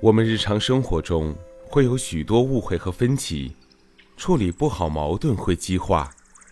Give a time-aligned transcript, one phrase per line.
[0.00, 1.34] 我们日常生活中
[1.66, 3.52] 会有许多误会和分歧，
[4.16, 6.08] 处理不好矛盾会激化，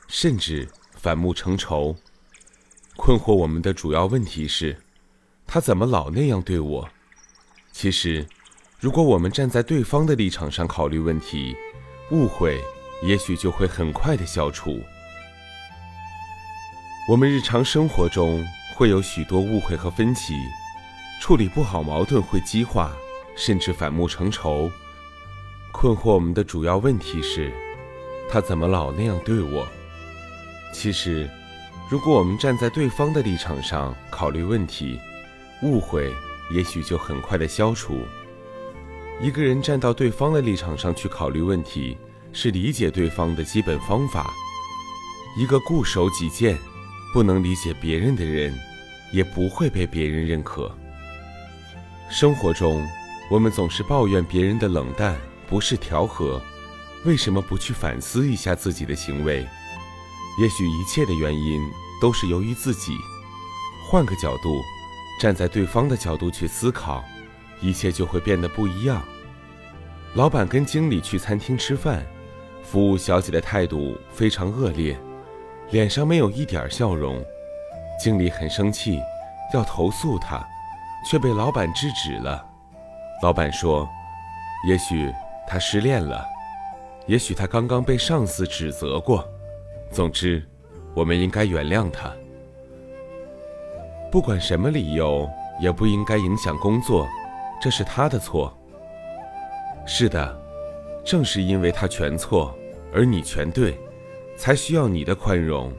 [0.09, 1.95] 甚至反目成仇。
[2.97, 4.77] 困惑我们的主要问题是，
[5.47, 6.89] 他怎么老那样对我？
[7.71, 8.27] 其实，
[8.81, 11.55] 如果我们站在对方的立场上考虑问题，
[12.11, 12.61] 误会
[13.05, 14.81] 也许就会很快的消除。
[17.09, 18.45] 我们日常生活中
[18.75, 20.35] 会有许多误会和分歧。
[21.21, 22.95] 处理不好矛盾会激化，
[23.37, 24.71] 甚至反目成仇。
[25.73, 27.53] 困惑我们的主要问题是，
[28.29, 29.67] 他怎么老那样对我？
[30.73, 31.29] 其实，
[31.89, 34.99] 如果我们站在对方的立场上考虑问题，
[35.63, 36.13] 误会
[36.51, 38.01] 也许就很快的消除。
[39.21, 41.97] 一个人站到对方的立场上去考虑问题，
[42.33, 44.31] 是理解对方的基本方法。
[45.39, 46.59] 一个固守己见、
[47.13, 48.55] 不能理解别人的人，
[49.13, 50.71] 也不会被别人认可。
[52.11, 52.87] 生活中，
[53.29, 55.17] 我们总是抱怨别人的冷淡
[55.49, 56.41] 不是调和，
[57.05, 59.47] 为什么不去反思一下自己的行为？
[60.41, 61.61] 也许一切的原因
[62.01, 62.97] 都是由于自己。
[63.89, 64.61] 换个角度，
[65.21, 67.05] 站在对方的角度去思考，
[67.61, 69.03] 一切就会变得不一样。
[70.15, 72.07] 老板跟经理去餐厅吃饭，
[72.63, 74.99] 服务小姐的态度非常恶劣，
[75.71, 77.25] 脸上没有一点笑容，
[78.01, 79.01] 经理很生气，
[79.53, 80.47] 要投诉他。
[81.09, 82.45] 却被老板制止了。
[83.23, 83.89] 老板说
[84.69, 85.11] ：“也许
[85.49, 86.25] 他失恋了，
[87.07, 89.27] 也许他刚刚被上司指责过。
[89.91, 90.43] 总之，
[90.95, 92.15] 我们应该原谅他。
[94.13, 95.29] 不管什么理由，
[95.61, 97.07] 也不应该影响工作，
[97.61, 98.57] 这是他的错。
[99.87, 100.39] 是的，
[101.05, 102.55] 正是因为他全错，
[102.93, 103.79] 而你全对，
[104.37, 105.73] 才需要你的宽容。”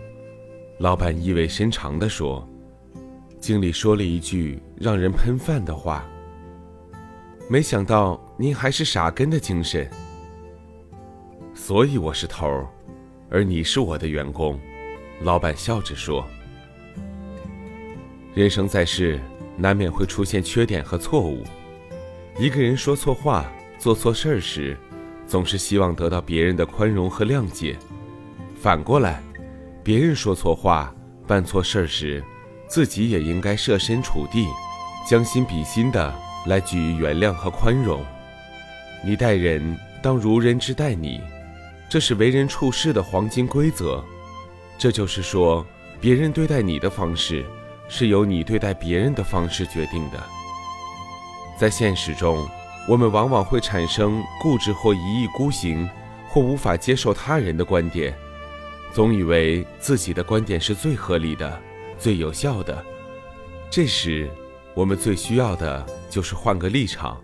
[0.80, 2.48] 老板意味深长地说。
[3.40, 6.04] 经理说了一句让人喷饭的话。
[7.50, 9.90] 没想到您还是傻根的精神，
[11.54, 12.68] 所以我是头儿，
[13.30, 14.60] 而你是我的员工。
[15.22, 16.28] 老板笑着说
[18.36, 19.18] ：“人生在世，
[19.56, 21.46] 难免会出现缺点和错误。
[22.38, 23.50] 一个人说错话、
[23.80, 24.78] 做错事儿时，
[25.26, 27.78] 总是希望得到别人的宽容和谅解；
[28.56, 29.24] 反过来，
[29.86, 30.94] 别人说错话、
[31.26, 32.22] 办错事儿时，
[32.68, 34.46] 自己也应该设身处地，
[35.10, 36.14] 将心比心的
[36.48, 38.04] 来给予原谅和宽容。
[39.06, 41.22] 你待人当如人之待你，
[41.88, 44.04] 这是为人处事的黄金规则。
[44.78, 45.66] 这就是说，
[46.00, 47.46] 别人对待你的方式，
[47.88, 50.24] 是由你对待别人的方式决定的。
[51.60, 52.48] 在现实中，
[52.88, 55.90] 我们往往会产生固执或一意孤行，
[56.30, 58.16] 或无法接受他人的观点，
[58.94, 61.60] 总以为自己的观点是最合理的。
[61.98, 62.86] 最有效的，
[63.72, 64.30] 这时
[64.78, 67.20] 我们最需要的就是换个立场，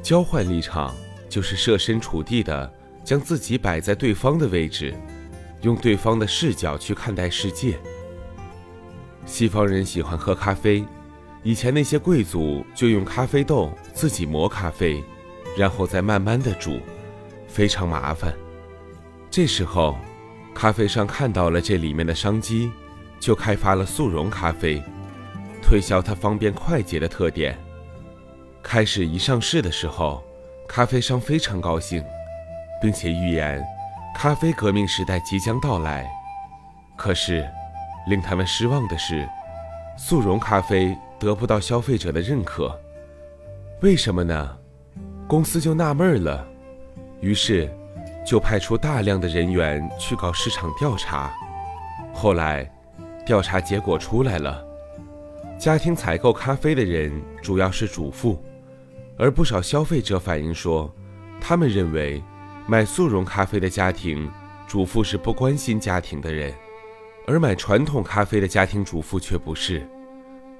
[0.00, 0.94] 交换立场
[1.28, 2.72] 就是设身处地的
[3.02, 4.94] 将自己摆在对方的位置，
[5.62, 7.76] 用对方的视角去看待世界。
[9.26, 10.86] 西方人喜欢喝咖啡，
[11.42, 15.02] 以前那些贵族就用咖啡豆自己磨咖啡，
[15.56, 16.78] 然后再慢慢的煮，
[17.48, 18.32] 非常麻烦。
[19.28, 19.98] 这时候，
[20.54, 22.70] 咖啡商看到了这里面的商机。
[23.18, 24.80] 就开发了速溶咖啡，
[25.62, 27.58] 推销它方便快捷的特点。
[28.62, 30.22] 开始一上市的时候，
[30.68, 32.04] 咖啡商非常高兴，
[32.80, 33.64] 并且预言
[34.14, 36.10] 咖啡革命时代即将到来。
[36.96, 37.48] 可是，
[38.08, 39.28] 令他们失望的是，
[39.96, 42.78] 速溶咖啡得不到消费者的认可。
[43.80, 44.56] 为什么呢？
[45.26, 46.46] 公司就纳闷了，
[47.20, 47.70] 于是
[48.26, 51.32] 就派出大量的人员去搞市场调查。
[52.12, 52.70] 后来。
[53.26, 54.64] 调查结果出来了，
[55.58, 58.40] 家庭采购咖啡的人主要是主妇，
[59.18, 60.94] 而不少消费者反映说，
[61.40, 62.22] 他们认为
[62.68, 64.30] 买速溶咖啡的家庭
[64.68, 66.54] 主妇是不关心家庭的人，
[67.26, 69.84] 而买传统咖啡的家庭主妇却不是。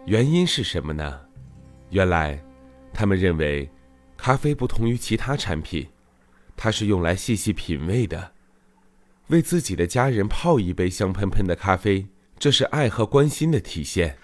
[0.05, 1.21] 原因是什么呢？
[1.91, 2.43] 原来，
[2.93, 3.71] 他们认为
[4.17, 5.87] 咖啡不同于其他产品，
[6.57, 8.33] 它是用来细细品味的，
[9.29, 12.05] 为自己的家人泡一杯香喷喷的咖啡。
[12.37, 14.17] 这是爱和关心的体现。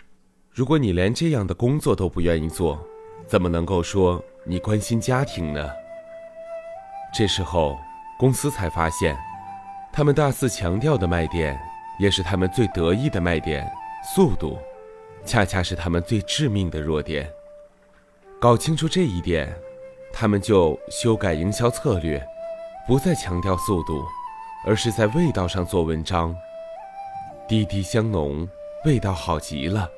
[0.55, 2.79] 如果你连这样的工作都不愿意做，
[3.27, 5.69] 怎么能够说你关心家庭呢？
[7.12, 7.77] 这时候，
[8.17, 9.19] 公司才发现，
[9.93, 11.61] 他们大肆强调的卖点，
[11.99, 13.69] 也是他们最得意的卖点——
[14.15, 14.56] 速度，
[15.25, 17.29] 恰恰是他们最致命的弱点。
[18.41, 19.53] 搞清楚这一点，
[20.12, 22.25] 他们就修改营销策略，
[22.87, 24.05] 不再强调速度，
[24.65, 26.33] 而是在味道上做文章。
[27.49, 28.49] 滴滴香浓，
[28.85, 29.91] 味道好极了。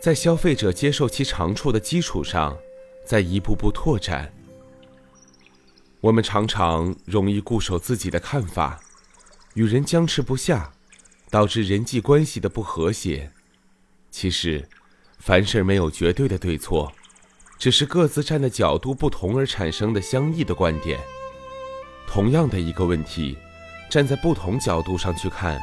[0.00, 2.56] 在消费者接受其长处的基础上，
[3.04, 4.32] 再一步步拓展。
[6.00, 8.80] 我们常常容易固守自己的看法，
[9.52, 10.72] 与人僵持不下，
[11.28, 13.30] 导致人际关系的不和谐。
[14.10, 14.66] 其实，
[15.18, 16.90] 凡事没有绝对的对错，
[17.58, 20.98] 只是各自站的角度不同而产生的相异的观点。
[22.06, 23.36] 同样的一个问题，
[23.90, 25.60] 站在不同角度上去看，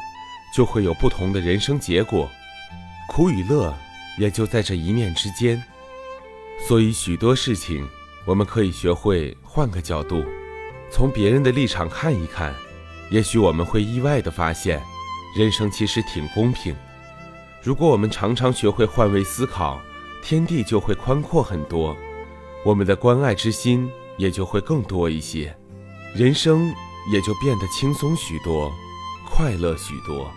[0.54, 2.30] 就会有不同的人生结果。
[3.08, 3.76] 苦与乐，
[4.18, 5.62] 也就在这一念之间。
[6.66, 7.88] 所以，许多事情。
[8.26, 10.22] 我们可以学会换个角度，
[10.90, 12.54] 从别人的立场看一看，
[13.10, 14.82] 也许我们会意外地发现，
[15.34, 16.76] 人生其实挺公平。
[17.62, 19.80] 如果我们常常学会换位思考，
[20.22, 21.96] 天地就会宽阔很多，
[22.66, 25.56] 我们的关爱之心也就会更多一些，
[26.14, 26.70] 人生
[27.10, 28.70] 也就变得轻松许多，
[29.26, 30.30] 快乐许多。